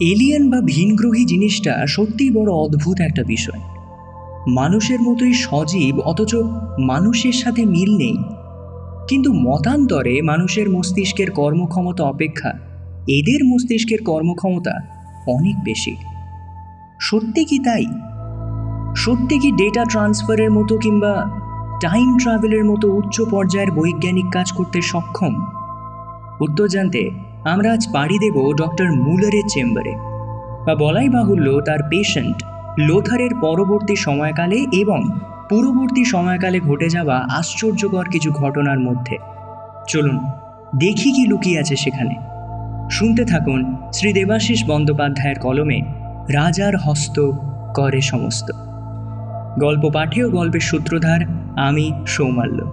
[0.00, 3.60] Alien বা ভিনগ্রহী জিনিসটা সত্যিই বড় অদ্ভুত একটা বিষয়।
[4.48, 6.34] মানুষের মতোই সজীব, অথচ
[6.78, 8.16] মানুষের সাথে মিল নেই।
[9.08, 12.50] কিন্তু মতান্তরে মানুষের মস্তিষ্কের কর্মক্ষমতা অপেক্ষা,
[13.08, 14.80] এদের মস্তিষ্কের কর্মক্ষমতা
[15.26, 15.96] অনেক বেশি।
[17.00, 17.86] সত্যি কি তাই?
[18.96, 21.30] সত্যি কি ডেটা ট্রান্সফারের মতো কিংবা
[21.82, 25.46] টাইম ট্রাভেলের মতো উচ্চ পর্যায়ের বৈজ্ঞানিক কাজ করতে সক্ষম?
[26.40, 29.94] উত্তর জানতে আমরা আজ পাড়ি দেব ডক্টর মুলারের চেম্বারে।
[30.66, 32.42] বা বলাই বাহুল্য তার পেশেন্ট
[32.78, 39.16] লোথারের পরবর্তী সময়কালে এবং পূর্ববর্তী সময়কালে ঘটে যাওয়া আশ্চর্যকর কিছু ঘটনার মধ্যে।
[39.88, 40.18] চলুন,
[40.78, 42.14] দেখি কি লুকিয়ে আছে সেখানে।
[42.90, 45.80] শুনতে থাকুন শ্রী দেবাশিস বন্দ্যোপাধ্যায়ের কলমে
[46.28, 47.30] রাজার হস্ত
[47.74, 48.50] করে সমস্ত।
[49.60, 51.20] গল্প পাঠে ও গল্পের সূত্রধার
[51.56, 52.72] আমি সৌমাল্য।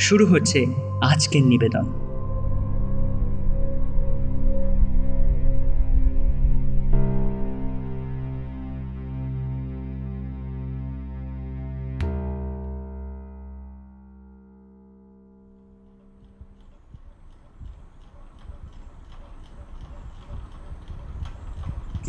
[0.00, 0.66] শুরু হচ্ছে
[1.02, 2.03] আজকের নিবেদন।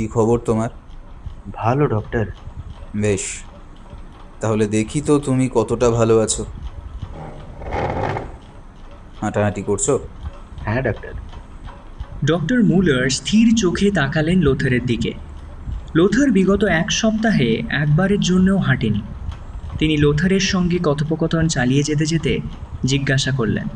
[0.06, 0.70] কি খবর তোমার?
[1.54, 2.26] ভালো ডক্টর
[2.96, 3.22] বেশ।
[4.42, 6.46] তাহলে দেখি তো তুমি কতটা ভালো আছো।
[9.22, 9.90] হাঁটাহাঁটি করছ?
[10.64, 11.14] হ্যাঁ ডাক্তার
[12.26, 15.12] ডক্টর মুলার স্থির চোখে তাকালেন লোথারের দিকে।
[15.96, 19.02] লোথার বিগত এক সপ্তাহে একবারের জন্যও হাঁটেনি।
[19.80, 22.40] তিনি লোথারের সঙ্গে কথোপকথন চালিয়ে যেতে যেতে
[22.84, 23.68] জিজ্ঞাসা করলেন।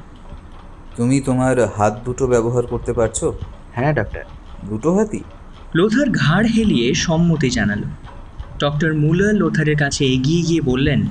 [0.96, 3.24] তুমি তোমার হাত দুটো ব্যবহার করতে পারছ?
[3.76, 4.24] হ্যাঁ ডাক্তার
[4.66, 5.24] দুটো হাতই?
[5.78, 7.88] লোথার ঘাড় হেলিয়ে সম্মতি জানালো।
[8.60, 11.02] ডক্টর মুলার লোথারের কাছে এগিয়ে গিয়ে বললেন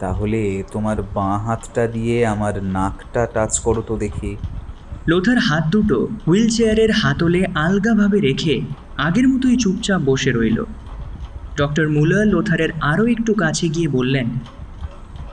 [0.00, 4.36] তাহলে তোমার বাঁ হাতটা দিয়ে আমার নাকটা টাচ করো তো দেখি।
[5.08, 8.54] লোথার হাত দুটো হুইল চেয়ারের হাতলে আলগাভাবে রেখে
[8.96, 10.58] আগের মতোই চুপচাপ বসে রইল।
[11.56, 14.26] ডক্টর মুলার লোথারের আরও একটু কাছে গিয়ে বললেন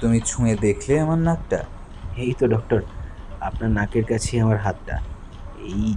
[0.02, 1.60] তুমি ছুঁয়ে দেখলে আমার নাকটা?
[2.18, 2.80] এই তো ডক্টর
[3.42, 4.96] আপনার নাকের কাছে আমার হাতটা।
[5.72, 5.96] এই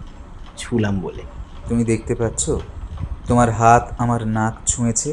[0.56, 1.22] ছুলাম বলে।
[1.68, 2.50] তুমি দেখতে পাচ্ছ?
[3.28, 5.12] তোমার হাত আমার নাক ছুঁয়েছে।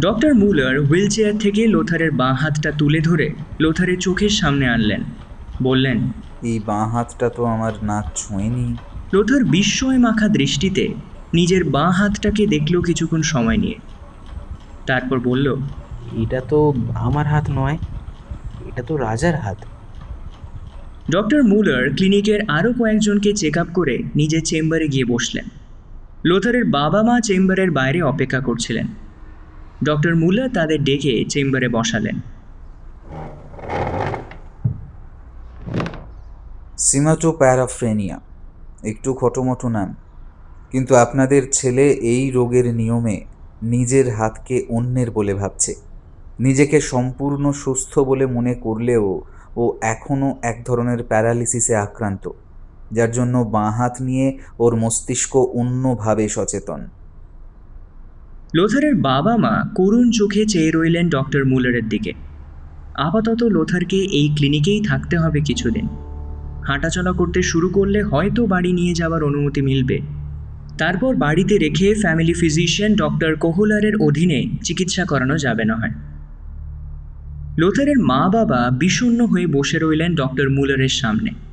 [0.00, 3.30] ডক্টর মুলার হুইল চেয়ার থেকে লোথারের বাঁ হাতটা তুলে ধরে
[3.60, 5.04] লোথারের চোখের সামনে আনলেন।
[5.62, 6.12] বললেন
[6.42, 8.76] এই বাঁ হাতটা তো আমার নাক ছুঁয়েনি।
[9.12, 10.94] লোথার বিস্ময় মাখা দৃষ্টিতে
[11.34, 13.78] নিজের বাঁ হাতটাকে দেখল কিছুক্ষণ সময় নিয়ে।
[14.86, 15.56] তারপর বলল
[16.22, 17.78] এটা তো আমার হাত নয়
[18.68, 19.58] এটা তো রাজার হাত।
[21.10, 25.59] ডক্টর মুলার ক্লিনিকের আরও কয়েকজনকে চেক আপ করে নিজের চেম্বারে গিয়ে বসলেন।
[26.24, 28.86] লোথারের বাবা মা চেম্বারের বাইরে অপেক্ষা করছিলেন।
[29.84, 32.20] ডক্টর মুলার তাদের ডেকে চেম্বারে বসালেন।
[36.78, 38.20] সিমাটোপ্যারাফ্রেনিয়া,
[38.84, 39.96] একটু খটোমটো নাম।
[40.70, 43.24] কিন্তু আপনাদের ছেলে এই রোগের নিয়মে
[43.62, 45.74] নিজের হাতকে অন্যের বলে ভাবছে।
[46.40, 49.22] নিজেকে সম্পূর্ণ সুস্থ বলে মনে করলেও
[49.56, 52.30] ও এখনও এক ধরনের প্যারালিসিসে আক্রান্ত।
[52.92, 56.80] যার জন্য বাঁ হাত নিয়ে ওর মস্তিষ্ক অন্যভাবে সচেতন।
[58.54, 62.12] লোথারের বাবা মা করুণ চোখে চেয়ে রইলেন ডক্টর মুলারের দিকে।
[62.94, 65.88] আপাতত লোথারকে এই ক্লিনিকেই থাকতে হবে কিছুদিন।
[66.66, 70.00] হাঁটাচলা করতে শুরু করলে হয়তো বাড়ি নিয়ে যাওয়ার অনুমতি মিলবে।
[70.78, 75.90] তারপর বাড়িতে রেখে ফ্যামিলি ফিজিশিয়ান ডক্টর কোহলারের অধীনে চিকিৎসা করানো যাবে না হয়।
[77.58, 81.49] লোথারের মা বাবা বিষণ্ণ হয়ে বসে রইলেন ডক্টর মুলারের সামনে।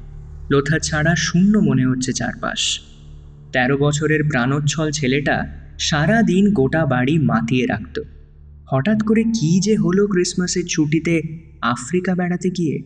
[0.52, 2.82] লোথার ছাড়া শূন্য মনে হচ্ছে চারপাশ।
[3.54, 5.48] তেরো বছরের প্রাণোচ্ছল ছেলেটা
[5.80, 8.00] সারা দিন গোটা বাড়ি মাতিয়ে রাখত।
[8.72, 11.22] হঠাৎ করে কি যে হলো ক্রিসমাসের ছুটিতে
[11.62, 12.84] আফ্রিকা বেড়াতে গিয়ে।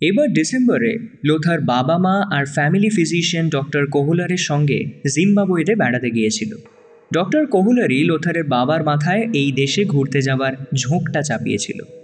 [0.00, 6.56] এবার ডিসেম্বরে লোথার বাবা মা আর ফ্যামিলি ফিজিশিয়ান ডক্টর কোহুলারের সঙ্গে জিম্বাবুয়েতে বেড়াতে গিয়েছিল।
[7.14, 11.97] ডক্টর কোহুলারই লোথারের বাবার মাথায় এই দেশে ঘুরতে যাবার ঝোঁকটা চাপিয়েছিল।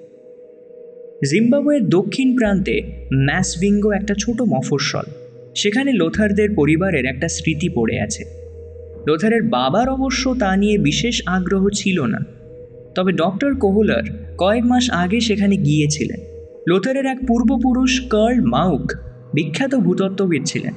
[1.31, 5.03] জিম্বাবুয়ের দক্ষিণ প্রান্তে ম্যাসভিঙ্গো একটা ছোট মফস্বল।
[5.55, 8.25] সেখানে লোথারদের পরিবারের একটা স্মৃতি পড়ে আছে।
[9.07, 12.19] লোথারের বাবার অবশ্য তা নিয়ে বিশেষ আগ্রহ ছিল না।
[12.95, 16.21] তবে ডক্টর কোহলার কয়েক মাস আগে সেখানে গিয়েছিলেন।
[16.69, 18.93] লোথারের এক পূর্বপুরুষ কার্ল মাউক
[19.35, 20.75] বিখ্যাত ভূতত্ত্ববিদ ছিলেন।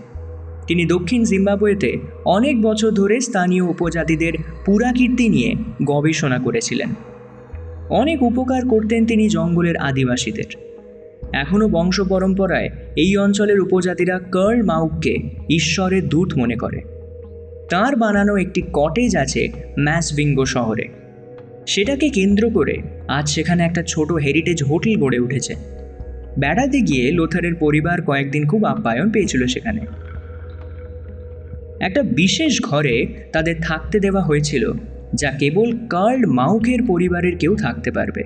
[0.68, 4.34] তিনি দক্ষিণ জিম্বাবুয়েতে অনেক বছর ধরে স্থানীয় উপজাতিদের
[4.66, 5.56] পুরাকীর্তি নিয়ে
[5.86, 6.94] গবেষণা করেছিলেন।
[7.90, 10.44] অনেক উপকার করতেন তিনি জঙ্গলের আদিবাসীদের।
[11.34, 15.16] এখনও বংশ পরম্পরায় এই অঞ্চলের উপজাতিরা কার্ল মাউককে
[15.50, 16.82] ঈশ্বরের দূত মনে করে।
[17.70, 19.50] তার বানানো একটি কটেজ আছে
[19.80, 20.88] ম্যাসবিঙ্গো শহরে।
[21.68, 25.56] সেটাকে কেন্দ্র করে আজ সেখানে একটা ছোট হেরিটেজ হোটেল গড়ে উঠেছে।
[26.40, 29.82] বেড়াতে গিয়ে লোথারের পরিবার কয়েকদিন খুব আপ্যায়ন পেয়েছিল সেখানে।
[31.80, 34.72] একটা বিশেষ ঘরে তাদের থাকতে দেওয়া হয়েছিল
[35.14, 38.24] যা কেবল কার্ল মাউকের পরিবারের কেউ থাকতে পারবে।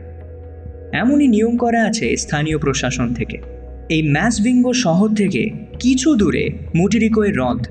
[0.94, 3.38] এমনই নিয়ম করা আছে স্থানীয় প্রশাসন থেকে।
[3.90, 5.50] এই ম্যাসবিঙ্গো শহর থেকে
[5.80, 7.66] কিছু দূরে মুটিরিকোয়ের হ্রদ।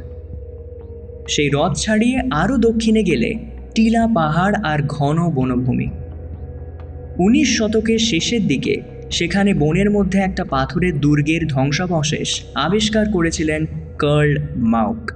[1.29, 3.35] সেই হ্রদ ছাড়িয়ে আরও দক্ষিণে গেলে
[3.75, 5.91] টিলা পাহাড় আর ঘন বনভূমি।
[7.19, 8.81] উনিশ শতকের শেষের দিকে
[9.11, 13.67] সেখানে বনের মধ্যে একটা পাথরের দুর্গের ধ্বংসাবশেষ আবিষ্কার করেছিলেন
[13.99, 15.11] কার্ল মাউক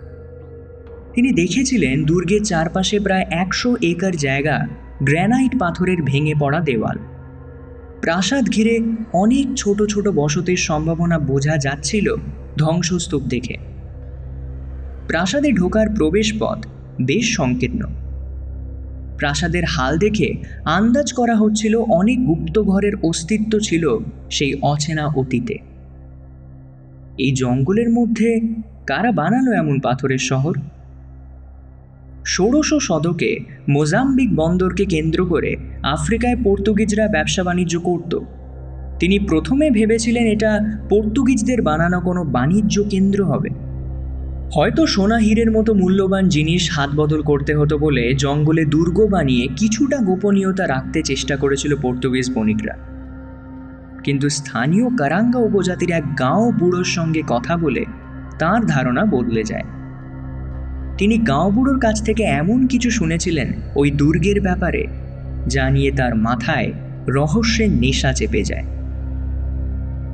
[1.14, 4.66] তিনি দেখেছিলেন দুর্গের চারপাশে প্রায় একশো একর জায়গা
[5.02, 6.98] গ্র্যানাইট পাথরের ভেঙে পড়া দেওয়াল।
[8.00, 8.80] প্রাসাদ ঘিরে
[9.12, 12.14] অনেক ছোট ছোট বসতির সম্ভাবনা বোঝা যাচ্ছিল
[12.58, 13.56] ধ্বংসস্তূপ দেখে।
[15.08, 16.66] প্রাসাদে ঢোকার প্রবেশপথ
[17.02, 17.82] বেশ সংকীর্ণ।
[19.18, 20.34] প্রাসাদের হাল দেখে
[20.64, 23.98] আন্দাজ করা হচ্ছিল অনেক গুপ্ত ঘরের অস্তিত্ব ছিল
[24.30, 25.58] সেই অচেনা অতীতে।
[27.18, 28.40] এই জঙ্গলের মধ্যে
[28.86, 30.54] কারা বানালো এমন পাথরের শহর?
[32.26, 33.38] ষোড়শ শতকে
[33.68, 38.18] মোজাম্বিক বন্দরকে কেন্দ্র করে আফ্রিকায় পর্তুগিজরা ব্যবসা বাণিজ্য করত।
[38.98, 40.60] তিনি প্রথমে ভেবেছিলেন এটা
[40.90, 43.48] পর্তুগিজদের বানানো কোনো বাণিজ্য কেন্দ্র হবে।
[44.54, 49.96] হয়তো সোনা হীরের মতো মূল্যবান জিনিস হাত বদল করতে হতো বলে জঙ্গলে দুর্গ বানিয়ে কিছুটা
[49.96, 52.74] গোপনীয়তা রাখতে চেষ্টা করেছিল পর্তুগিজ বণিকরা।
[54.04, 57.84] কিন্তু স্থানীয় কারাঙ্গা উপজাতির এক গাঁও বুড়োর সঙ্গে কথা বলে
[58.38, 59.62] তার ধারণা বদলে যায়।
[60.98, 64.86] তিনি গাঁওবুড়োর কাছ থেকে এমন কিছু শুনেছিলেন ওই দুর্গের ব্যাপারে,
[65.46, 66.72] যা নিয়ে তার মাথায়
[67.08, 68.64] রহস্যের নেশা চেপে যায়।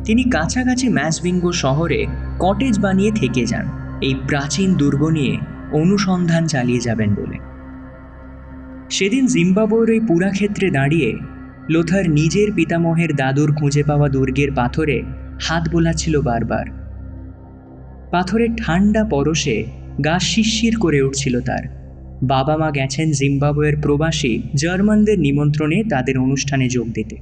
[0.04, 2.06] তিনি কাছাকাছি ম্যাসবিঙ্গো শহরে
[2.38, 3.66] কটেজ বানিয়ে থেকে যান,
[4.00, 5.38] এই প্রাচীন দুর্গ নিয়ে
[5.72, 7.38] অনুসন্ধান চালিয়ে যাবেন বলে।
[8.90, 11.16] সেদিন জিম্বাবুয়ের ওই পুরাক্ষেত্রে দাঁড়িয়ে
[11.68, 15.02] লোথার নিজের পিতামহের দাদুর খুঁজে পাওয়া দুর্গের পাথরে
[15.42, 16.66] হাত বোলাচ্ছিল বারবার।
[18.10, 21.80] পাথরের ঠান্ডা পরশে গা শিরশির করে উঠছিল তার।
[22.22, 27.16] বাবা মা গেছেন জিম্বাবুয়ের প্রবাসী জার্মানদের নিমন্ত্রণে তাদের অনুষ্ঠানে যোগ দিতে।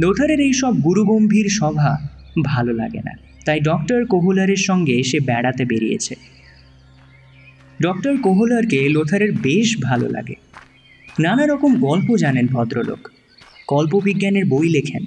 [0.00, 2.08] লোথারের এইসব গুরুগম্ভীর সভা
[2.44, 3.12] ভালো লাগে না।
[3.44, 6.14] তাই ডক্টর কোহলারের সঙ্গে সে বেড়াতে বেরিয়েছে।
[7.82, 10.34] ডক্টর কোহলারকে লোথারের বেশ ভালো লাগে।
[11.20, 13.08] নানা রকম গল্প জানেন ভদ্রলোক।
[13.66, 15.04] কল্পবিজ্ঞানের বই লেখেন।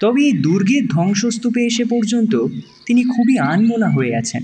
[0.00, 2.46] তবে এই দুর্গের ধ্বংসস্তূপে এসে পর্যন্ত
[2.86, 4.42] তিনি খুবই আনমোনা হয়ে আছেন।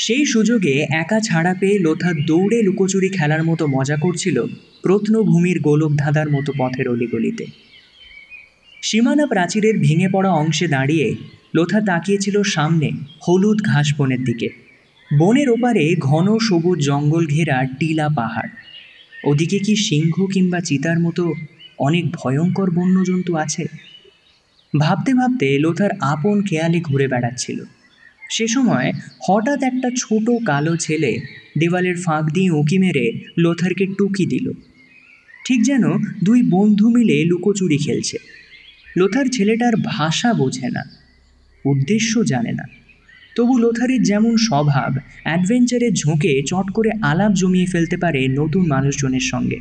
[0.00, 4.46] সেই সুযোগে একা ছাড়া পেয়ে লোথা দৌড়ে লুকোচুরি খেলার মতো মজা করছিল
[4.82, 7.46] প্রত্নভূমির গোলক ধাঁধার মতো পথের অলিগলিতে।
[8.82, 11.16] সীমানা প্রাচীরের ভেঙে পড়া অংশে দাঁড়িয়ে
[11.54, 12.90] লোথা তাকিয়েছিল সামনে
[13.28, 14.48] হলুদ ঘাস বনের দিকে।
[15.18, 18.50] বনের ওপারে ঘন সবুজ জঙ্গল ঘেরা টিলা পাহাড়।
[19.24, 21.34] ওদিকে কি সিংহ কিংবা চিতার মতো
[21.78, 23.64] অনেক ভয়ঙ্কর বন্যজন্তু আছে?
[24.78, 27.64] ভাবতে ভাবতে লোথার আপন খেয়ালে ঘুরে বেড়াচ্ছিল।
[28.30, 28.88] সে সময়
[29.28, 31.12] হঠাৎ একটা ছোট কালো ছেলে
[31.58, 33.06] দেওয়ালের ফাঁক দিয়ে উঁকি মেরে
[33.38, 34.46] লোথারকে টুকি দিল।
[35.46, 35.84] ঠিক যেন
[36.24, 38.16] দুই বন্ধু মিলে লুকোচুরি খেলছে।
[38.96, 40.82] লোথার ছেলেটার ভাষা বোঝে না,
[41.64, 42.64] উদ্দেশ্য জানে না।
[43.36, 44.92] তবু লোথারের যেমন স্বভাব
[45.22, 49.58] অ্যাডভেঞ্চারের ঝোঁকে চট করে আলাপ জমিয়ে ফেলতে পারে নতুন মানুষজনের সঙ্গে।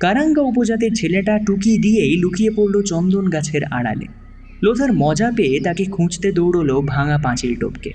[0.00, 4.06] কারাঙ্গা উপজাতির ছেলেটা টুকি দিয়েই লুকিয়ে পড়ল চন্দন গাছের আড়ালে।
[4.62, 7.92] লোথার মজা পেয়ে তাকে খুঁজতে দৌড়লো ভাঙা পাঁচিল টপকে।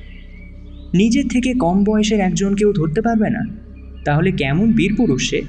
[0.93, 3.45] নিজের থেকে কম বয়সের একজনকেও ধরতে পারবে না?
[4.05, 5.41] তাহলে কেমন বীরপুরুষ সে?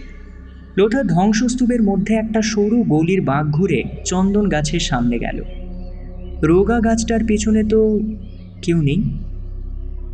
[0.76, 5.42] লোথার ধ্বংসস্তূপের মধ্যে একটা সরু গলির বাঘ ঘুরে চন্দন গাছের সামনে গেল।
[6.42, 8.00] রোগা গাছটার পেছনে তো
[8.62, 9.02] কেউ নেই?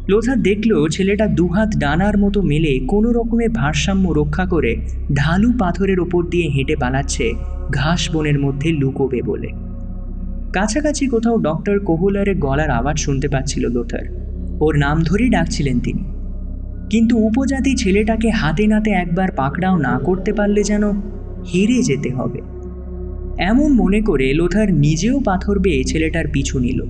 [0.08, 4.76] লোথার দেখল ছেলেটা দুহাত ডানার মতো মেলে কোনো রকমে ভারসাম্য রক্ষা করে
[5.14, 7.32] ঢালু পাথরের ওপর দিয়ে হেঁটে পালাচ্ছে
[7.72, 9.69] ঘাস বনের মধ্যে লুকোবে বলে।
[10.52, 14.04] কাছাকাছি কোথাও ডক্টর কোহলারের গলার আওয়াজ শুনতে পাচ্ছিল লোথার।
[14.60, 16.04] ওর নাম ধরেই ডাকছিলেন তিনি।
[16.90, 20.90] কিন্তু উপজাতি ছেলেটাকে হাতে নাতে একবার পাকড়াও না করতে পারলে যেন
[21.54, 22.40] হেরে যেতে হবে।
[23.38, 26.82] এমন মনে করে লোথার নিজেও পাথর বেয়ে ছেলেটার পিছু নিল।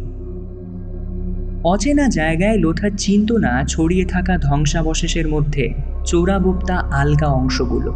[1.64, 5.74] অচেনা জায়গায় লোথার চিন্ত না ছড়িয়ে থাকা ধ্বংসাবশেষের মধ্যে
[6.06, 7.94] চোরাবোপ্তা আলগা অংশগুলো।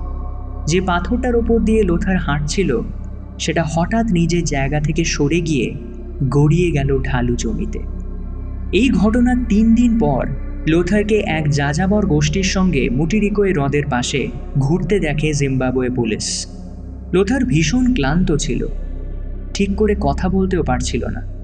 [0.66, 2.80] যে পাথরটার ওপর দিয়ে লোথার হাঁটছিল
[3.38, 5.74] সেটা হঠাৎ নিজের জায়গা থেকে সরে গিয়ে
[6.28, 7.78] গড়িয়ে গেল ঢালু জমিতে।
[8.72, 10.26] এই ঘটনার তিন দিন পর
[10.68, 16.46] লোথারকে এক যাযাবর গোষ্ঠীর সঙ্গে মুটিরিকোয় হ্রদের পাশে ঘুরতে দেখে জিম্বাবুয়ে পুলিশ।
[17.12, 18.66] লোথার ভীষণ ক্লান্ত ছিল।
[19.54, 21.34] ঠিক করে কথা বলতেও পারছিল না।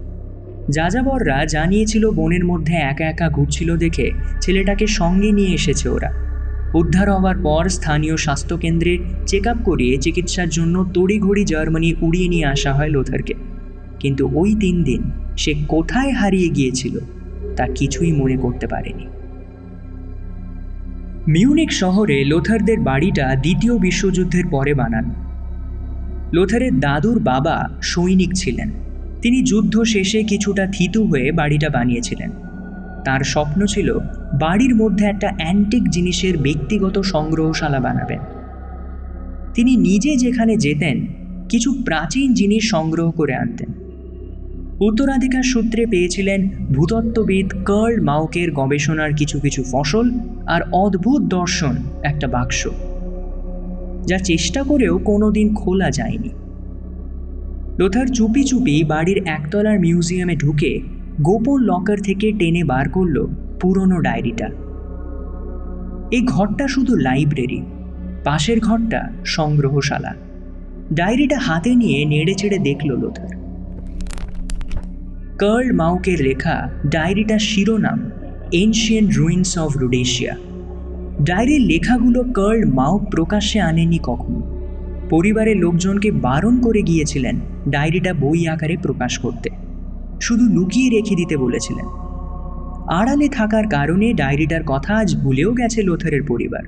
[0.71, 6.30] যাযাবররা জানিয়েছিল বনের মধ্যে একা একা ঘুরছিল দেখে ছেলেটাকে সঙ্গে নিয়ে এসেছে ওরা।
[6.75, 12.73] উদ্ধার হওয়ার পর স্থানীয় স্বাস্থ্যকেন্দ্রে চেক আপ করিয়ে চিকিৎসার জন্য তড়িঘড়ি জার্মানি উড়িয়ে নিয়ে আসা
[12.73, 13.35] হয় লোথারকে।
[14.01, 15.03] কিন্তু ওই তিন দিন
[15.37, 16.99] সে কোথায় হারিয়ে গিয়েছিল
[17.57, 19.07] তা কিছুই মনে করতে পারেনি।
[21.29, 25.15] মিউনিক শহরে লোথারদের বাড়িটা দ্বিতীয় বিশ্বযুদ্ধের পরে বানান।
[26.33, 28.71] লোথারের দাদুর বাবা সৈনিক ছিলেন।
[29.23, 32.31] তিনি যুদ্ধ শেষে কিছুটা থিতু হয়ে বাড়িটা বানিয়েছিলেন।
[33.05, 33.99] তার স্বপ্ন ছিল
[34.41, 38.19] বাড়ির মধ্যে একটা অ্যান্টিক জিনিসের ব্যক্তিগত সংগ্রহশালা বানাবেন।
[39.55, 41.07] তিনি নিজে যেখানে যেতেন,
[41.49, 43.71] কিছু প্রাচীন জিনিস সংগ্রহ করে আনতেন।
[44.81, 50.11] উত্তরাধিকার সূত্রে পেয়েছিলেন ভূতত্ত্ববিদ কার্ল মাউকের গবেষণার কিছু কিছু ফসল
[50.47, 52.69] আর অদ্ভুত দর্শন একটা বাক্স,
[54.07, 56.31] যা চেষ্টা করেও কোনোদিন খোলা যায়নি।
[57.79, 60.81] লোথার চুপি চুপি বাড়ির একতলার মিউজিয়ামে ঢুকে
[61.23, 63.27] গোপন লকার থেকে টেনে বার করল
[63.61, 64.49] পুরনো ডায়েরিটা।
[66.11, 67.63] এই ঘরটা শুধু লাইব্রেরি,
[68.25, 70.15] পাশের ঘরটা সংগ্রহশালা।
[70.93, 73.29] ডায়েরিটা হাতে নিয়ে নেড়ে চেড়ে দেখল লোথার।
[75.39, 78.11] কার্ল মাউকের লেখা ডায়েরিটার শিরোনাম
[78.53, 80.37] এনশিয়েন্ট রুইন্স অফ রুডেশিয়া
[81.23, 84.41] ডায়েরির লেখাগুলো কার্ল মাউক প্রকাশ্যে আনেনি কখনো।
[85.11, 89.51] পরিবারের লোকজনকে বারণ করে গিয়েছিলেন ডায়েরিটা বই আকারে প্রকাশ করতে।
[90.21, 91.87] শুধু লুকিয়ে রেখে দিতে বলেছিলেন।
[92.89, 96.63] আড়ালে থাকার কারণে ডায়েরিটার কথা আজ ভুলেও গেছে লোথারের পরিবার।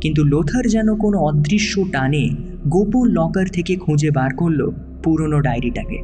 [0.00, 2.28] কিন্তু লোথার যেন কোনো অদৃশ্য টানে
[2.68, 4.70] গোপন লকার থেকে খুঁজে বার করল
[5.04, 5.98] পুরনো ডায়েরিটাকে।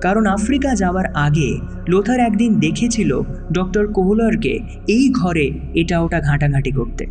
[0.00, 7.06] কারণ আফ্রিকা যাওয়ার আগে লোথার একদিন দেখেছিল ডক্টর কোহলারকে এই ঘরে এটা ওটা ঘাঁটাঘাঁটি করতে।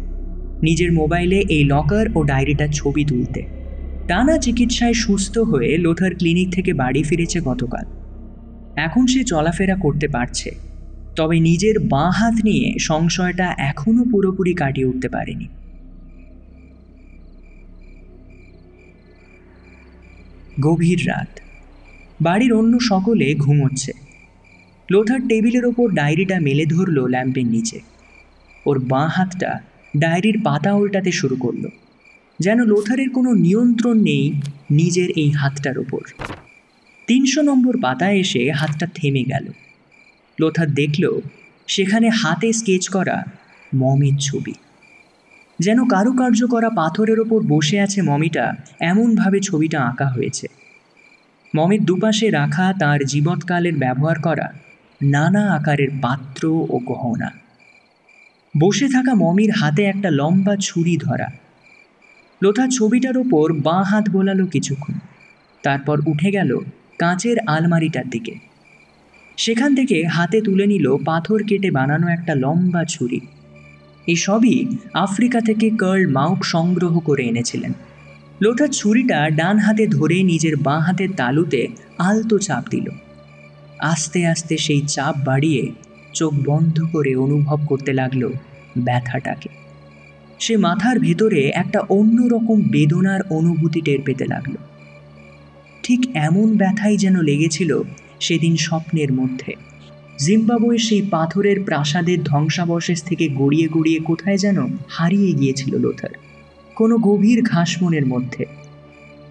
[0.63, 3.41] নিজের মোবাইলে এই লকার ও ডায়েরিটার ছবি তুলতে।
[4.07, 8.00] টানা চিকিৎসায় সুস্থ হয়ে লোথার ক্লিনিক থেকে বাড়ি ফিরেছে গতকাল।
[8.75, 10.51] এখন সে চলাফেরা করতে পারছে।
[11.15, 15.47] তবে নিজের বাঁ হাত নিয়ে সংশয়টা এখনও পুরোপুরি কাটিয়ে উঠতে পারেনি।
[20.61, 21.39] গভীর রাত।
[22.21, 23.91] বাড়ির অন্য সকলে ঘুমোচ্ছে।
[24.91, 27.79] লোথার টেবিলের ওপর ডায়েরিটা মেলে ধরল ল্যাম্পের নিচে।
[28.65, 29.59] ওর বাঁ হাতটা
[29.97, 31.67] ডায়েরির পাতা উল্টাতে শুরু করল।
[32.39, 35.99] যেন লোথারের কোনো নিয়ন্ত্রণ নেই নিজের এই হাতটার ওপর।
[37.11, 39.51] তিনশো নম্বর পাতায় এসে হাতটা থেমে গেল।
[40.39, 41.19] লোথার দেখল
[41.67, 43.23] সেখানে হাতে স্কেচ করা
[43.75, 44.53] মমির ছবি।
[45.59, 50.47] যেন কারুকার্য করা পাথরের ওপর বসে আছে মমিটা, এমনভাবে ছবিটা আঁকা হয়েছে।
[51.55, 54.53] মমের দুপাশে রাখা তার জীবৎকালের ব্যবহার করা
[55.01, 57.31] নানা আকারের পাত্র ও গহনা।
[58.59, 61.27] বসে থাকা মমির হাতে একটা লম্বা ছুরি ধরা।
[62.43, 64.93] লোথা ছবিটার ওপর বাঁ হাত বোলালো কিছুক্ষণ।
[65.63, 66.59] তারপর উঠে গেল
[67.01, 68.35] কাঁচের আলমারিটার দিকে।
[69.37, 73.19] সেখান থেকে হাতে তুলে নিল পাথর কেটে বানানো একটা লম্বা ছুরি।
[74.07, 77.73] এসবই আফ্রিকা থেকে কার্ল মাউক সংগ্রহ করে এনেছিলেন।
[78.41, 81.67] লোথা ছুরিটা ডান হাতে ধরে নিজের বাঁ হাতের তালুতে
[81.97, 82.89] আলতো চাপ দিল।
[83.79, 85.71] আস্তে আস্তে সেই চাপ বাড়িয়ে
[86.13, 88.29] চোখ বন্ধ করে অনুভব করতে লাগল
[88.77, 89.49] ব্যথাটাকে।
[90.39, 94.53] সে মাথার ভেতরে একটা অন্যরকম বেদনার অনুভূতি টের পেতে লাগল।
[95.83, 97.81] ঠিক এমন ব্যথাই যেন লেগেছিল
[98.19, 99.53] সেদিন স্বপ্নের মধ্যে।
[100.19, 106.09] জিম্বাবুয়ের সেই পাথরের প্রাসাদের ধ্বংসাবশেষ থেকে গড়িয়ে গড়িয়ে কোথায় যেন হারিয়ে গিয়েছিল লোথার।
[106.75, 108.45] কোনো গভীর ঘাসমনের মধ্যে।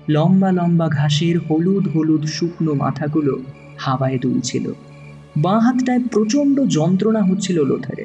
[0.09, 3.43] লম্বা লম্বা ঘাসের হলুদ হলুদ শুকনো মাথাগুলো
[3.79, 4.73] হাওয়ায় দুলছিল।
[5.37, 8.05] বাঁ হাতটায় প্রচণ্ড যন্ত্রণা হচ্ছিল লোথারে।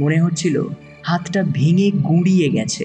[0.00, 0.64] মনে হচ্ছিল
[1.02, 2.84] হাতটা ভেঙে গুঁড়িয়ে গেছে।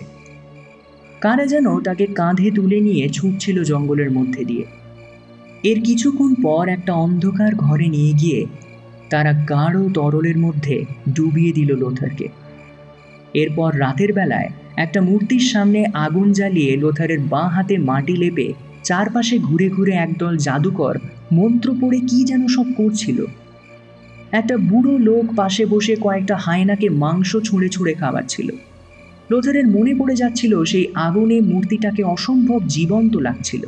[1.21, 4.65] কারা যেন তাকে কাঁধে তুলে নিয়ে ছুটছিল জঙ্গলের মধ্যে দিয়ে।
[5.63, 8.45] এর কিছুক্ষণ পর একটা অন্ধকার ঘরে নিয়ে গিয়ে
[9.09, 12.27] তারা গাঢ় তরলের মধ্যে ডুবিয়ে দিল লোথারকে।
[13.33, 19.69] এরপর রাতের বেলায় একটা মূর্তির সামনে আগুন জ্বালিয়ে লোথারের বাঁ হাতে মাটি লেপে চারপাশে ঘুরে
[19.69, 20.95] ঘুরে একদল জাদুকর
[21.31, 23.25] মন্ত্র পড়ে কি যেন সব করছিল।
[24.31, 28.51] একটা বুড়ো লোক পাশে বসে কয়েকটা হায়নাকে মাংস ছুঁড়ে ছুঁড়ে খাওয়াচ্ছিল।
[29.31, 33.63] লোথারের মনে পড়ে যাচ্ছিল সেই আগুনে মূর্তিটাকে অসম্ভব জীবন্ত লাগছিল,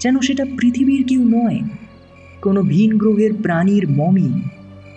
[0.00, 1.60] যেন সেটা পৃথিবীর কেউ নয়,
[2.42, 4.30] কোনো ভিন গ্রহের প্রাণীর মমি।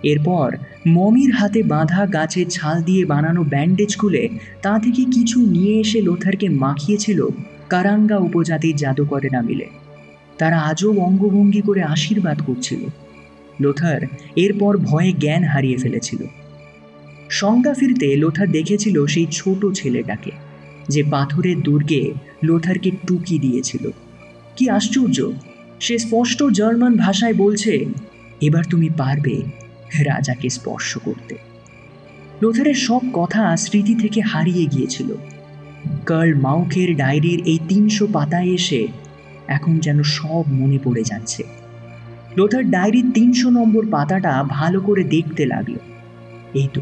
[0.03, 0.47] এরপর
[0.87, 4.29] মমির হাতে বাঁধা গাছের ছাল দিয়ে বানানো ব্যান্ডেজ খুলে
[4.61, 7.19] তা থেকে কিছু নিয়ে এসে লোথারকে মাখিয়েছিল
[7.69, 9.67] কারাঙ্গা উপজাতির জাদুকরেরা মিলে।
[10.37, 12.81] তারা আজও অঙ্গভঙ্গি করে আশীর্বাদ করছিল।
[13.59, 14.01] লোথার
[14.35, 16.21] এরপর ভয়ে জ্ঞান হারিয়ে ফেলেছিল।
[17.29, 20.31] সংজ্ঞা ফিরতে লোথার দেখেছিল সেই ছোট ছেলেটাকে,
[20.89, 22.13] যে পাথরের দুর্গে
[22.43, 23.89] লোথারকে টুকি দিয়েছিল।
[24.55, 25.31] কি আশ্চর্য!
[25.79, 27.85] সে স্পষ্ট জার্মান ভাষায় বলছে,
[28.41, 29.41] এবার তুমি পারবে
[30.03, 31.35] রাজাকে স্পর্শ করতে।
[32.41, 35.15] লোথারের সব কথা স্মৃতি থেকে হারিয়ে গিয়েছিল।
[36.05, 38.87] কার্ল মাউকের ডায়েরির এই তিনশো পাতায় এসে
[39.47, 41.43] এখন যেন সব মনে পড়ে যাচ্ছে।
[42.37, 45.75] লোথার ডায়েরির তিনশো নম্বর পাতাটা ভালো করে দেখতে লাগল।
[46.53, 46.81] এই তো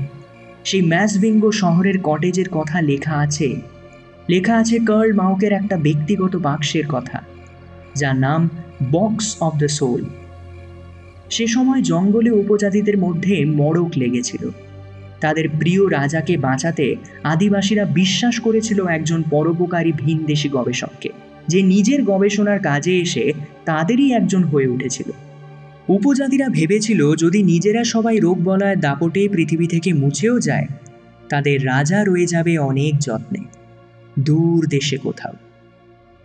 [0.64, 3.48] সেই ম্যাসভিঙ্গো শহরের কটেজের কথা লেখা আছে।
[4.30, 7.18] লেখা আছে কার্ল মাউকের একটা ব্যক্তিগত বাক্সের কথা,
[7.96, 8.42] যার নাম
[8.92, 10.02] বক্স অফ দ্য সোল।
[11.30, 14.44] সে সময় জঙ্গলে উপজাতিদের মধ্যে মড়ক লেগেছিল।
[15.22, 16.86] তাদের প্রিয় রাজাকে বাঁচাতে
[17.24, 21.10] আদিবাসীরা বিশ্বাস করেছিল একজন পরোপকারী ভিনদেশি গবেষককে,
[21.48, 23.26] যে নিজের গবেষণার কাজে এসে
[23.66, 25.10] তাদেরই একজন হয়ে উঠেছিল।
[25.88, 30.68] উপজাতিরা ভেবেছিল যদি নিজেরা সবাই রোগ বলয়ের দাপটে পৃথিবী থেকে মুছেও যায়,
[31.30, 33.40] তাদের রাজা রয়ে যাবে অনেক যত্নে,
[34.20, 35.34] দূর দেশে কোথাও।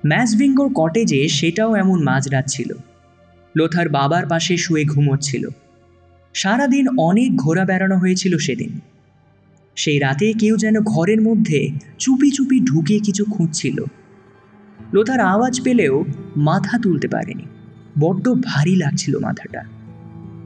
[0.07, 2.73] ম্যাসভিঙ্গোর কটেজে সেটাও এমন মাঝরাত ছিল।
[3.57, 5.49] লোথার বাবার পাশে শুয়ে ঘুমোচ্ছিল।
[6.35, 8.81] সারাদিন অনেক ঘোরা বেড়ানো হয়েছিল সেদিন।
[9.75, 13.85] সেই রাতে কেউ যেন ঘরের মধ্যে চুপি চুপি ঢুকে কিছু খুঁজছিল।
[14.93, 16.05] লোথার আওয়াজ পেলেও
[16.37, 17.45] মাথা তুলতে পারেনি।
[18.01, 19.63] বড্ড ভারী লাগছিল মাথাটা।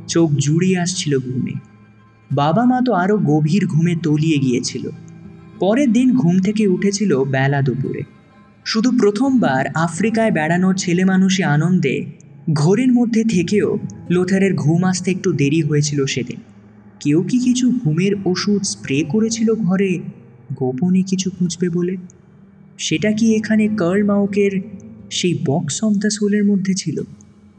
[0.08, 1.52] চোখ জুড়িয়ে আসছিল ঘুমে।
[2.32, 4.88] বাবা মা তো আরও গভীর ঘুমে তলিয়ে গিয়েছিল।
[5.60, 8.02] পরের দিন ঘুম থেকে উঠেছিল বেলা দুপুরে।
[8.64, 12.04] শুধু প্রথমবার আফ্রিকায় বেড়ানোর ছেলে মানুষই আনন্দে
[12.52, 13.78] ঘোরের মধ্যে থেকেও
[14.10, 16.36] লোথারের ঘুম আসতে একটু দেরি হয়েছিল সেদিন।
[17.00, 20.00] কেউ কি কিছু ঘুমের ওষুধ স্প্রে করেছিল ঘরে?
[20.54, 21.96] গোপনে কিছু খুঁজবে বলে?
[22.78, 24.60] সেটা কি এখানে কার্ল মাউকের
[25.10, 27.00] সেই বক্স অফ দ্য সোলের মধ্যে ছিল?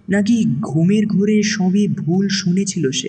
[0.09, 3.07] নাকি ঘুমের ঘোরে সবই ভুল শুনেছিল সে?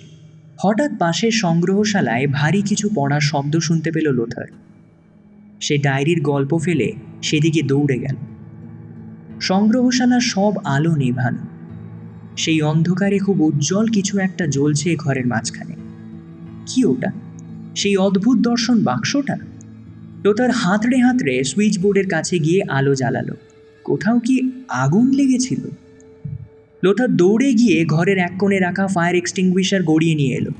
[0.59, 4.45] হঠাৎ পাশের সংগ্রহশালায় ভারী কিছু পড়ার শব্দ শুনতে পেল লোথার।
[5.61, 8.15] সে ডায়েরির গল্প ফেলে সেদিকে দৌড়ে গেল।
[9.41, 11.37] সংগ্রহশালার সব আলো নেভানো।
[12.37, 15.75] সেই অন্ধকারে খুব উজ্জ্বল কিছু একটা জ্বলছে ঘরের মাঝখানে।
[16.65, 17.11] কি ওটা?
[17.75, 19.37] সেই অদ্ভুত দর্শন বাক্সটা?
[20.23, 23.33] লোথার হাতড়ে হাতড়ে সুইচ বোর্ডের কাছে গিয়ে আলো জ্বালালো।
[23.83, 25.59] কোথাও কি আগুন লেগেছিল?
[26.85, 30.51] লোথার দৌড়ে গিয়ে ঘরের এক কোণে রাখা ফায়ার এক্সটিংগুইশার গড়িয়ে নিয়ে এলো।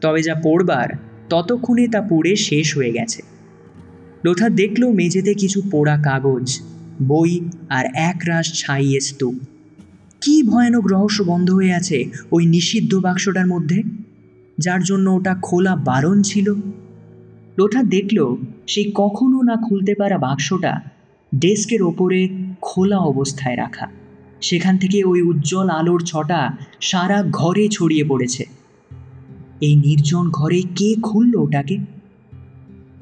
[0.00, 0.88] তবে যা পড়বার,
[1.30, 3.22] ততক্ষণে তা পড়ে শেষ হয়ে গেছে।
[4.24, 6.60] লোথার দেখল মেঝেতে কিছু পোড়া কাগজ,
[7.02, 9.34] বই আর এক রাশ ছাইয়ে স্তূপ।
[10.20, 13.82] কি ভয়ানক রহস্য বন্ধ হয়ে আছে ওই নিষিদ্ধ বাক্সটার মধ্যে?
[14.58, 16.54] যার জন্য ওটা খোলা বারণ ছিল?
[17.58, 20.80] লোঠা দেখল সেই কখনো না খুলতে পারা বাক্সটা
[21.34, 22.28] ডেস্কের ওপরে
[22.60, 23.86] খোলা অবস্থায় রাখা।
[24.44, 26.40] সেখান থেকে ওই উজ্জ্বল আলোর ছটা
[26.80, 28.44] সারা ঘরে ছড়িয়ে পড়েছে।
[29.60, 31.76] এই নির্জন ঘরে কে খুলল ওটাকে?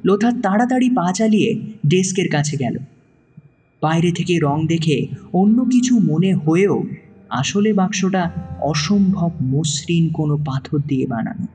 [0.04, 1.50] লোথা তাড়াতাড়ি পা চালিয়ে
[1.86, 2.76] ডেস্কের কাছে গেল।
[3.82, 6.82] বাইরে থেকে রং দেখে অন্য কিছু মনে হয়েও
[7.30, 11.46] আসলে বাক্সটা অসম্ভব মসৃণ কোনো পাথর দিয়ে বানানো।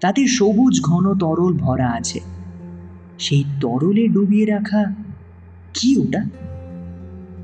[0.00, 2.20] তাতে সবুজ ঘন তরল ভরা আছে।
[3.18, 4.82] সেই তরলে ডুবিয়ে রাখা
[5.74, 6.24] কি ওটা?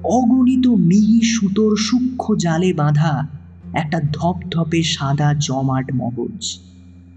[0.05, 3.29] অগণিত মিহি সুতোর সূক্ষ্ম জালে বাঁধা
[3.73, 6.59] একটা ধপধপে সাদা জমাট মগজ।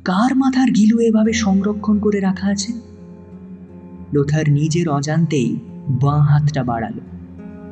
[0.04, 2.74] কার মাথার গিলু এভাবে সংরক্ষণ করে রাখা আছে?
[4.14, 5.56] লোথার নিজের অজান্তেই
[5.90, 7.02] বাঁ হাতটা বাড়ালো।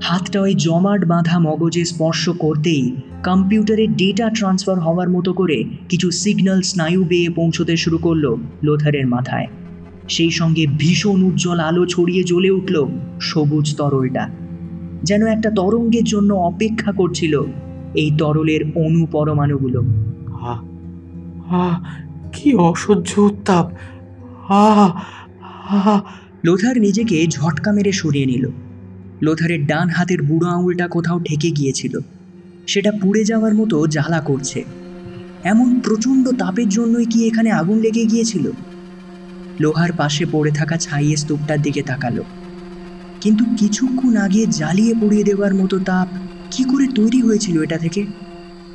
[0.04, 6.62] হাতটা ওই জমাট বাঁধা মগজে স্পর্শ করতেই কম্পিউটারে ডেটা ট্রান্সফার হওয়ার মতো করে কিছু সিগন্যাল
[6.62, 9.48] স্নায়ু বেয়ে পৌঁছতে শুরু করল লোথারের মাথায়।
[10.10, 12.88] সেই সঙ্গে ভীষণ উজ্জ্বল আলো ছড়িয়ে জ্বলে উঠল
[13.22, 14.43] সবুজ তরলটা।
[15.04, 17.34] যেন একটা তরঙ্গের জন্য অপেক্ষা করছিল
[17.96, 19.80] এই তরলের অণু পরমাণুগুলো।
[22.34, 23.66] কি অসহ্য উত্তাপ।
[26.46, 28.46] লোথার নিজেকে ঝটকা মেরে সরিয়ে নিল।
[29.22, 32.00] লোথারের ডান হাতের বুড়ো আঙুলটা কোথাও ঠেকে গিয়েছিল।
[32.68, 34.64] সেটা পুড়ে যাওয়ার মতো জ্বালা করছে।
[35.44, 38.52] এমন প্রচণ্ড তাপের জন্যই কি এখানে আগুন লেগে গিয়েছিল?
[39.62, 42.24] লোহার পাশে পড়ে থাকা ছাইয়ে স্তূপটার দিকে তাকালো।
[43.24, 46.10] কিন্তু কিছুক্ষণ আগে জ্বালিয়ে পুড়িয়ে দেওয়ার মতো তাপ
[46.52, 48.08] কি করে তৈরি হয়েছিল এটা থেকে?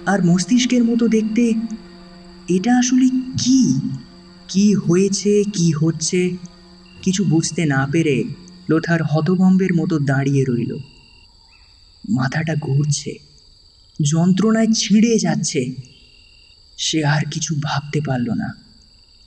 [0.07, 1.45] আর মস্তিষ্কের মতো দেখতে
[2.49, 3.07] এটা আসলে
[3.45, 3.81] কি?
[4.49, 5.45] কি হয়েছে?
[5.45, 6.37] কি হচ্ছে?
[7.03, 8.25] কিছু বুঝতে না পেরে
[8.69, 10.79] লোথার হতভম্বের মতো দাঁড়িয়ে রইল।
[12.09, 13.13] মাথাটা ঘুরছে,
[14.13, 15.75] যন্ত্রণায় ছিঁড়ে যাচ্ছে।
[16.77, 18.68] সে আর কিছু ভাবতে পারল না।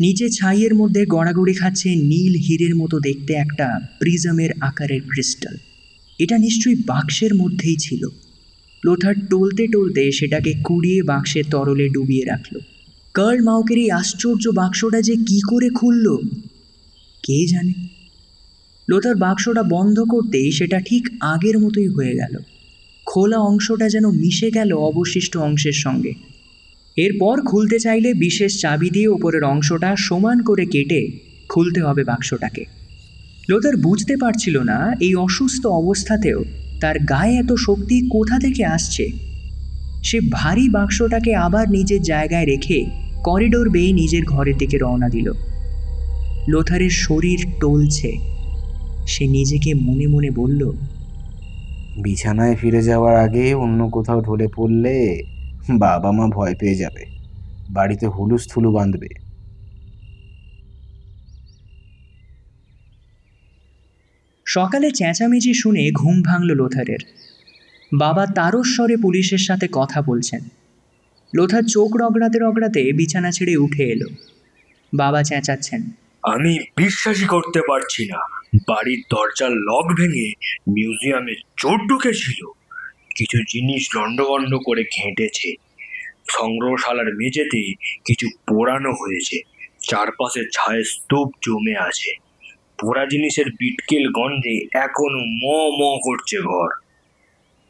[0.01, 5.57] নিচে ছাইয়ের মধ্যে গড়াগড়ি খাচ্ছে নীল হীরের মতো দেখতে একটা প্রিজমের আকারের ক্রিস্টাল।
[6.19, 8.07] এটা নিশ্চয়ই বাক্সের মধ্যেই ছিল।
[8.85, 12.59] লোথার টলতে টলতে সেটাকে কুড়িয়ে বাক্সের তরলে ডুবিয়ে রাখল।
[13.13, 16.17] কার্ল মাউকের এই আশ্চর্য বাক্সটা যে কি করে খুলল?
[17.23, 17.73] কে জানে?
[18.89, 22.37] লোথার বাক্সটা বন্ধ করতেই সেটা ঠিক আগের মতোই হয়ে গেল।
[23.05, 26.13] খোলা অংশটা যেন মিশে গেল অবশিষ্ট অংশের সঙ্গে।
[26.97, 31.07] এরপর খুলতে চাইলে বিশেষ চাবি দিয়ে ওপরের অংশটা সমান করে কেটে
[31.49, 32.65] খুলতে হবে বাক্সটাকে।
[33.49, 36.43] লোথার বুঝতে পারছিল না এই অসুস্থ অবস্থাতেও
[36.81, 39.09] তার গায়ে এত শক্তি কোথা থেকে আসছে।
[40.03, 42.85] সে ভারী বাক্সটাকে আবার নিজের জায়গায় রেখে
[43.23, 45.31] করিডোর বেয়ে নিজের ঘরের দিকে রওনা দিল।
[46.47, 48.11] লোথারের শরীর টলছে।
[49.07, 50.71] সে নিজেকে মনে মনে বলল,
[52.03, 55.23] বিছানায় ফিরে যাওয়ার আগে অন্য কোথাও ঢলে পড়লে
[55.69, 57.05] বাবা মা ভয় পেয়ে যাবে।
[57.69, 59.07] বাড়িতে হুলুস থুলু বাঁধবে।
[64.45, 66.99] সকালে চেঁচামেচি শুনে ঘুম ভাঙল লোথারের।
[67.93, 70.41] বাবা তারস্বরে পুলিশের সাথে কথা বলছেন।
[71.35, 74.07] লোথার চোখ রগড়াতে রগড়াতে বিছানা ছেড়ে উঠে এলো।
[74.93, 75.81] বাবা চেঁচাচ্ছেন।
[76.23, 78.19] আমি বিশ্বাসই করতে পারছি না।
[78.55, 80.33] বাড়ির দরজার লক ভেঙে
[80.67, 82.60] মিউজিয়ামে চোর ঢুকেছিল।
[83.15, 85.55] কিছু জিনিস লন্ডভন্ড করে ঘেঁটেছে।
[86.29, 87.73] সংগ্রহশালার মেঝেতে
[88.05, 89.37] কিছু পোড়ানো হয়েছে।
[89.87, 92.11] চারপাশে ছায়ের স্তূপ জমে আছে।
[92.81, 95.43] পোড়া জিনিসের বিটকেল গন্ধে এখনও ম
[95.79, 96.69] ম করছে ঘর।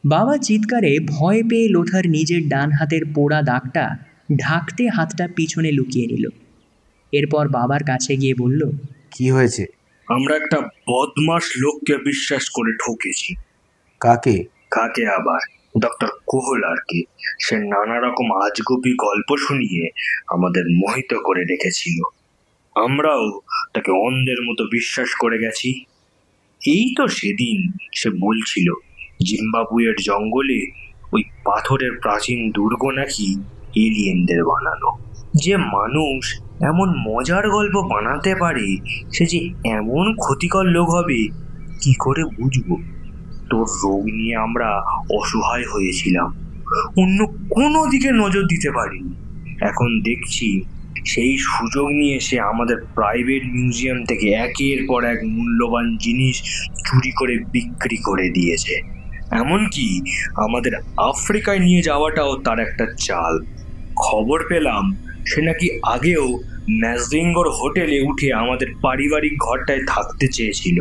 [0.04, 3.96] বাবা চিৎকারে ভয় পেয়ে লোথার নিজের ডান হাতের পোড়া দাগটা
[4.38, 6.28] ঢাকতে হাতটা পিছনে লুকিয়ে নিল।
[7.12, 8.70] এরপর বাবার কাছে গিয়ে বলল
[9.10, 9.66] কি হয়েছে?
[10.08, 13.34] আমরা একটা বদমাস লোককে বিশ্বাস করে ঠকেছি।
[14.00, 14.44] কাকে?
[14.72, 15.38] কাকে আবার?
[15.80, 17.02] ডক্টর কোহলারকে
[17.40, 19.90] সে নানা রকম আজগুবি গল্প শুনিয়ে
[20.28, 22.02] আমাদের মোহিত করে রেখেছিল।
[22.74, 23.40] আমরাও
[23.74, 25.84] তাকে অন্ধের মতো বিশ্বাস করে গেছি।
[26.66, 28.72] এই তো সেদিন সে বলছিল,
[29.24, 30.70] জিম্বাবুয়ের জঙ্গলে
[31.12, 33.34] ওই পাথরের প্রাচীন দুর্গ নাকি
[33.76, 34.98] এলিয়েনদের বানানো।
[35.34, 38.76] যে মানুষ এমন মজার গল্প বানাতে পারে,
[39.12, 41.28] সে যে এমন ক্ষতিকর লোক হবে,
[41.80, 43.01] কি করে বুঝব?
[43.52, 44.68] তোর রোগ নিয়ে আমরা
[45.18, 46.28] অসহায় হয়েছিলাম।
[47.02, 47.18] অন্য
[47.56, 49.12] কোনো দিকে নজর দিতে পারিনি।
[49.60, 50.48] এখন দেখছি
[51.06, 56.36] সেই সুযোগ নিয়ে সে আমাদের প্রাইভেট মিউজিয়াম থেকে একের পর এক মূল্যবান জিনিস
[56.86, 58.74] চুরি করে বিক্রি করে দিয়েছে।
[59.42, 59.86] এমনকি
[60.36, 60.72] আমাদের
[61.10, 63.34] আফ্রিকায় নিয়ে যাওয়াটাও তার একটা চাল।
[63.96, 64.84] খবর পেলাম
[65.26, 66.24] সে নাকি আগেও
[66.82, 70.78] ম্যাজরিঙ্গর হোটেলে উঠে আমাদের পারিবারিক ঘরটায় থাকতে চেয়েছিল,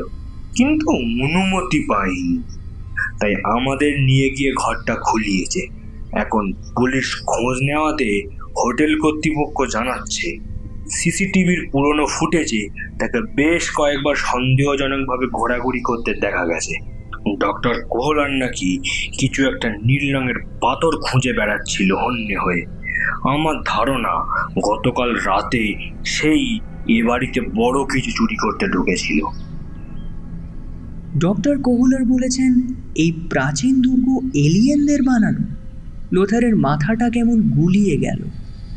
[0.56, 0.88] কিন্তু
[1.26, 2.36] অনুমতি পাইনি
[3.22, 5.62] তাই আমাদের নিয়ে গিয়ে ঘরটা খুলিয়েছে।
[6.14, 6.44] এখন
[6.78, 8.10] পুলিশ খোঁজ নেওয়াতে
[8.62, 10.28] হোটেল কর্তৃপক্ষ জানাচ্ছে,
[10.92, 12.64] সিসিটিভির পুরনো ফুটেজে
[13.00, 16.76] তাকে বেশ কয়েকবার সন্দেহজনকভাবে ঘোরাঘুরি করতে দেখা গেছে।
[17.40, 18.70] ডক্টর কোহলার নাকি
[19.20, 22.64] কিছু একটা নীল রঙের পাথর খুঁজে বেড়াচ্ছিল হন্যে হয়ে।
[23.24, 24.14] আমার ধারণা,
[24.64, 25.64] গতকাল রাতে
[26.06, 29.20] সেই এ বাড়িতে বড় কিছু চুরি করতে ঢুকেছিল।
[31.20, 35.40] ডক্টর কোহুলার বলেছেন, এই প্রাচীন দুর্গ এলিয়েনদের বানানো।
[36.12, 38.24] লোথারের মাথাটা কেমন গুলিয়ে গেল।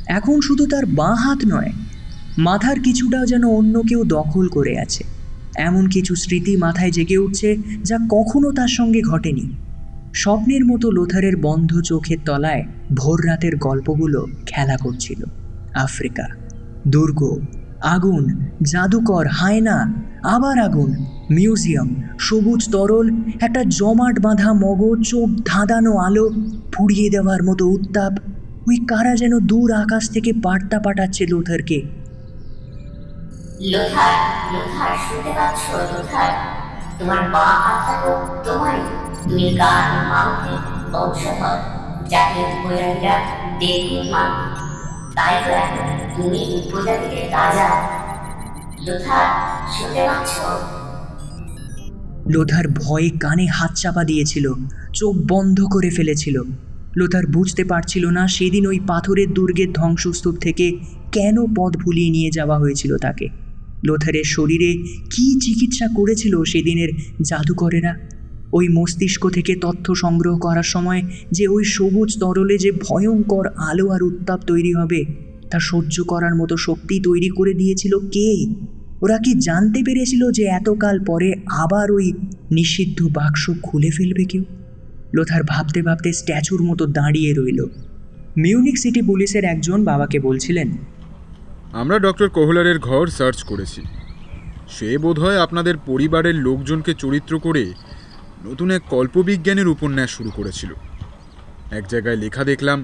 [0.07, 1.73] এখন শুধু তার বাঁ হাত নয়,
[2.39, 5.05] মাথার কিছুটাও যেন অন্য কেউ দখল করে আছে।
[5.57, 9.57] এমন কিছু স্মৃতি মাথায় জেগে উঠছে যা কখনো তার সঙ্গে ঘটেনি।
[10.15, 15.25] স্বপ্নের মতো লোথারের বন্ধ চোখের তলায় ভোর রাতের গল্পগুলো খেলা করছিল।
[15.75, 16.27] আফ্রিকা,
[16.89, 17.39] দুর্গ
[17.85, 26.31] আগুন, জাদুকর হায়না, আবার আগুন, মিউজিয়াম, সবুজ তরল, একটা জমাট বাঁধা মগজ, চোখ ধাঁধানো আলো,
[26.73, 28.13] পুড়িয়ে দেওয়ার মতো উত্তাপ।
[28.69, 31.83] ওই কারা যেন দূর আকাশ থেকে বার্তা পাঠাচ্ছে লোথারকে।
[36.99, 37.19] তোমার
[39.23, 39.55] তুমি
[46.17, 47.69] তুমি উপজাতিদের রাজা।
[48.87, 49.27] লোথার
[49.71, 50.33] শুনতে পাচ্ছ?
[52.37, 54.53] লোথার ভয়ে কানে হাত চাপা দিয়েছিল,
[54.95, 56.43] চোখ বন্ধ করে ফেলেছিল।
[56.97, 60.79] লোথার বুঝতে পারছিল না সেদিন ওই পাথরের দুর্গের ধ্বংসস্তূপ থেকে
[61.13, 63.29] কেন পথ ভুলিয়ে নিয়ে যাওয়া হয়েছিল তাকে।
[63.87, 64.73] লোথারের শরীরে
[65.11, 66.89] কি চিকিৎসা করেছিল সেদিনের
[67.23, 67.95] জাদুকরেরা?
[68.53, 74.03] ওই মস্তিষ্ক থেকে তথ্য সংগ্রহ করার সময় যে ওই সবুজ তরলে যে ভয়ঙ্কর আলো আর
[74.03, 78.31] উত্তাপ তৈরি হবে তা সহ্য করার মতো শক্তি তৈরি করে দিয়েছিল কে?
[79.03, 81.29] ওরা কি জানতে পেরেছিল যে এতকাল পরে
[81.63, 82.07] আবার ওই
[82.51, 84.45] নিষিদ্ধ বাক্স খুলে ফেলবে কেউ?
[85.15, 87.61] লোথার ভাবতে ভাবতে স্ট্যাচুর মতো দাঁড়িয়ে রইল।
[88.37, 90.69] মিউনিক সিটি পুলিশের একজন বাবাকে বলছিলেন,
[91.73, 93.81] আমরা ডক্টর কোহলারের ঘর সার্চ করেছি।
[94.69, 97.65] সে বোধহয় আপনাদের পরিবারের লোকজনকে চরিত্র করে
[98.45, 100.71] নতুন এক কল্পবিজ্ঞানের উপন্যাস শুরু করেছিল।
[101.71, 102.79] এক জায়গায় লেখা দেখলাম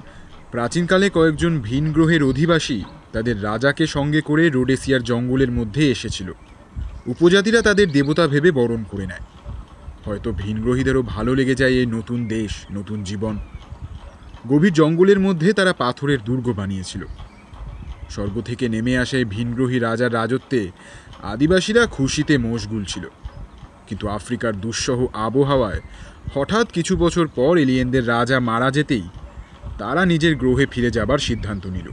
[0.51, 6.31] প্রাচীনকালে কয়েকজন ভিন গ্রহের অধিবাসী তাদের রাজাকে সঙ্গে করে রোডেসিয়ার জঙ্গলের মধ্যে এসেছিল।
[7.07, 9.25] উপজাতিরা তাদের দেবতা ভেবে বরণ করে নেয়।
[10.05, 13.39] হয়তো ভিনগ্রহীদেরও ভালো লেগে যায় এই নতুন দেশ, নতুন জীবন।
[14.47, 17.05] গভীর জঙ্গলের মধ্যে তারা পাথরের দুর্গ বানিয়েছিল।
[18.09, 20.71] স্বর্গ থেকে নেমে আসে ভিনগ্রহী রাজার রাজত্বে।
[21.23, 23.07] আদিবাসীরা খুশিতে মশগুল ছিল।
[23.87, 25.81] কিন্তু আফ্রিকার দুঃসহ আবহাওয়ায়
[26.33, 29.03] হঠাৎ কিছু বছর পর এলিয়েনদের রাজা মারা যেতেই
[29.77, 31.89] তারা নিজের গ্রহে ফিরে যাবার সিদ্ধান্ত নিল।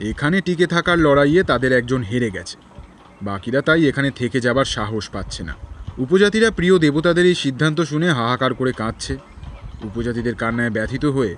[0.00, 2.56] এখানে টিকে থাকার লড়াইয়ে তাদের একজন হেরে গেছে।
[3.22, 5.54] বাকিরা তাই এখানে থেকে যাবার সাহস পাচ্ছে না।
[5.98, 9.16] উপজাতিরা প্রিয় দেবতাদের এই সিদ্ধান্ত শুনে হাহাকার করে কাঁদছে।
[9.84, 11.36] উপজাতিদের কান্নায় ব্যথিত হয়ে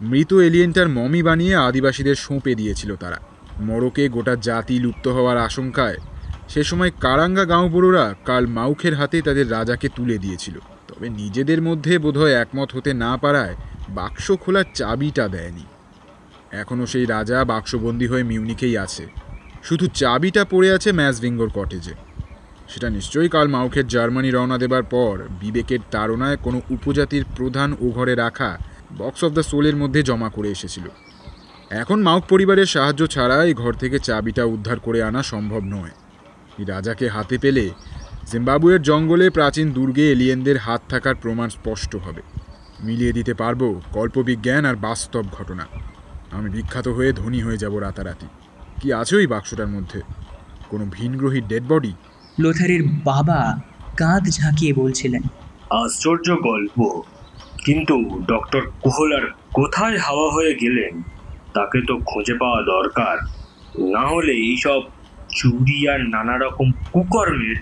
[0.00, 3.18] মৃত এলিয়েনটার মমি বানিয়ে আদিবাসীদের সঁপে দিয়েছিল তারা।
[3.60, 5.96] মরকে গোটা জাতি লুপ্ত হওয়ার আশঙ্কায়
[6.48, 12.32] সে সময় কারাঙ্গা গাঁওবড়োরা কাল মাউখের হাতে তাদের রাজাকে তুলে দিয়েছিল। তবে নিজেদের মধ্যে বোধহয়
[12.32, 13.54] একমত হতে না পারায়
[13.88, 15.64] বাক্স খোলার চাবিটা দেয়নি।
[16.52, 19.06] এখনও সেই রাজা বাক্সবন্দি হয়ে মিউনিকেই আছে।
[19.62, 21.94] শুধু চাবিটা পড়ে আছে ম্যাজভিঙ্গর কটেজে।
[22.68, 28.14] সেটা নিশ্চয়ই কাল মাউখের জার্মানি রওনা দেবার পর বিবেকের তাড়নায় কোনো উপজাতির প্রধান ও ঘরে
[28.14, 28.58] রাখা
[28.98, 30.84] বক্স অফ দ্য সোলের মধ্যে জমা করে এসেছিল।
[31.70, 35.90] এখন মাউক পরিবারের সাহায্য ছাড়া এই ঘর থেকে চাবিটা উদ্ধার করে আনা সম্ভব নয়।
[36.58, 37.70] এই রাজাকে হাতে পেলে
[38.26, 42.37] জিম্বাবুয়ের জঙ্গলে প্রাচীন দুর্গে এলিয়েনদের হাত থাকার প্রমাণ স্পষ্ট হবে।
[42.84, 45.66] মিলিয়ে দিতে পারব কল্পবিজ্ঞান আর বাস্তব ঘটনা।
[46.30, 48.26] আমি বিখ্যাত হয়ে ধনী হয়ে যাব রাতারাতি।
[48.80, 50.00] কি আছে ওই বাক্সটার মধ্যে?
[50.68, 51.92] কোনো ভিনগ্রহী ডেড বডি
[52.38, 53.60] লোথারের বাবা
[53.96, 55.22] কাঁধ ঝাঁকিয়ে বলছিলেন
[55.70, 57.02] আশ্চর্য গল্প।
[57.64, 61.02] কিন্তু ডক্টর কোহলার কোথায় হাওয়া হয়ে গেলেন?
[61.54, 63.16] তাকে তো খুঁজে পাওয়া দরকার।
[63.92, 64.82] না হলে এইসব
[65.36, 67.56] চুরি আর নানা রকম কুকর্মের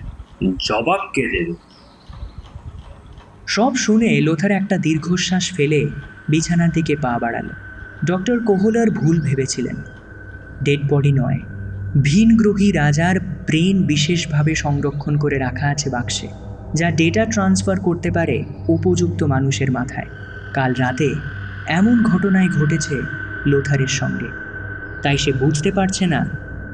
[0.69, 1.66] জবাব কে দেবে?
[3.47, 5.81] সব শুনে লোথার একটা দীর্ঘশ্বাস ফেলে
[6.27, 7.47] বিছানার দিকে পা বাড়াল।
[8.05, 9.75] ডক্টর কোহলার ভুল ভেবেছিলেন।
[10.63, 11.39] ডেড বডি নয়,
[12.03, 16.27] ভিনগ্রহী রাজার ব্রেন বিশেষভাবে সংরক্ষণ করে রাখা আছে বাক্সে,
[16.73, 20.09] যা ডেটা ট্রান্সফার করতে পারে উপযুক্ত মানুষের মাথায়।
[20.53, 21.09] কাল রাতে
[21.67, 22.95] এমন ঘটনায় ঘটেছে
[23.45, 24.29] লোথারের সঙ্গে।
[25.01, 26.21] তাই সে বুঝতে পারছে না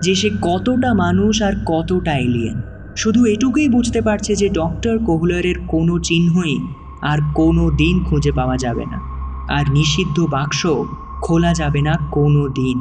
[0.02, 2.62] যে সে কতটা মানুষ আর কতটা এলিয়েন
[2.96, 6.58] শুধু এটুকুই বুঝতে পারছে যে ডক্টর কোহলারের কোনো চিহ্নই
[7.02, 9.00] আর কোনো দিন খুঁজে পাওয়া যাবে না।
[9.48, 10.62] আর নিষিদ্ধ বাক্স
[11.22, 12.78] খোলা যাবে না কোনো দিন।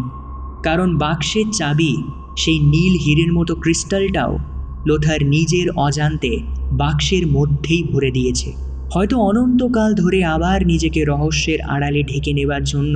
[0.62, 1.92] কারণ বাক্সের চাবি
[2.36, 4.38] সেই নীল হীরের মতো ক্রিস্টালটাও
[4.86, 6.32] লোথার নিজের অজান্তে
[6.72, 8.52] বাক্সের মধ্যেই ভরে দিয়েছে।
[8.90, 12.94] হয়তো অনন্তকাল ধরে আবার নিজেকে রহস্যের আড়ালে ঢেকে নেবার জন্য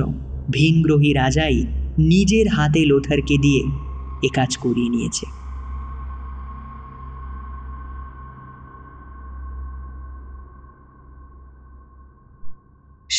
[0.51, 1.57] ভিনগ্রহী রাজাই
[1.97, 3.63] নিজের হাতে লোথারকে দিয়ে
[4.21, 5.36] এ কাজ করিয়ে নিয়েছে।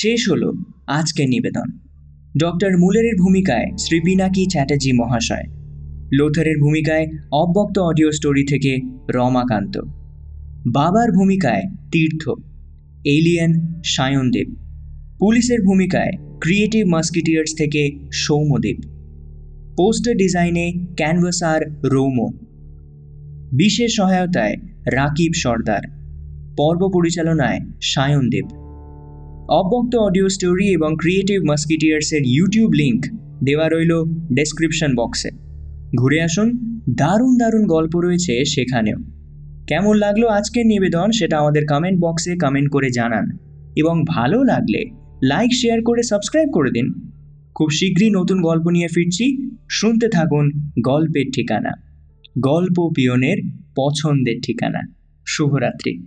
[0.00, 0.52] শেষ হলো
[0.86, 1.68] আজকের নিবেদন।
[2.38, 5.46] ডক্টর মুলেরের ভূমিকায় শ্রী পিনাকি চ্যাটার্জি মহাশয়।
[6.12, 8.72] লোথারের ভূমিকায় অব্যক্ত অডিও স্টোরি থেকে
[9.14, 9.80] রমাকান্ত।
[10.66, 12.30] বাবার ভূমিকায় তীর্থ,
[13.04, 13.52] এলিয়েন
[13.84, 14.48] সায়নদেব
[15.18, 17.82] পুলিশের ভূমিকায় ক্রিয়েটিভ মাস্কিটিয়ার্স থেকে
[18.12, 18.78] সৌম্যদেব
[19.76, 22.28] পোস্টার ডিজাইনে ক্যানভাসার রৌমো।
[23.52, 24.56] বিশেষ সহায়তায়
[24.86, 25.84] রাকিব সর্দার।
[26.56, 28.67] পর্ব পরিচালনায় সায়নদেব
[29.48, 33.06] অব্যক্ত অডিও স্টোরি এবং ক্রিয়েটিভ মাস্কিটিয়ার্সের ইউটিউব লিঙ্ক
[33.44, 35.30] দেওয়া রইল ডেসক্রিপশন বক্সে।
[35.96, 38.96] ঘুরে আসুন, দারুণ দারুণ গল্প রয়েছে সেখানেও।
[39.68, 43.30] কেমন লাগল আজকের নিবেদন সেটা আমাদের কমেন্ট বক্সে কমেন্ট করে জানান।
[43.76, 44.84] এবং ভালো লাগলে
[45.22, 46.92] লাইক শেয়ার করে সাবস্ক্রাইব করে দিন।
[47.54, 50.50] খুব শীঘ্রই নতুন গল্প নিয়ে ফিরছি। শুনতে থাকুন
[50.84, 51.70] গল্পের ঠিকানা।
[52.38, 53.38] গল্প পিয়নের
[53.76, 54.80] পছন্দের ঠিকানা।
[55.26, 56.06] শুভরাত্রি।